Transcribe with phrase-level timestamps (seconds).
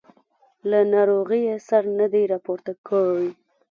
[0.69, 3.29] له ناروغۍ یې سر نه دی راپورته کړی.